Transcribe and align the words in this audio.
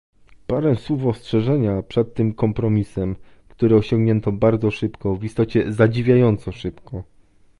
Parę 0.47 0.75
słów 0.75 1.05
ostrzeżenia 1.05 1.81
przed 1.83 2.13
tym 2.13 2.33
kompromisem, 2.33 3.15
który 3.49 3.75
osiągnięto 3.75 4.31
bardzo 4.31 4.71
szybko, 4.71 5.15
w 5.15 5.23
istocie 5.23 5.73
zadziwiająco 5.73 6.51
szybko 6.51 7.03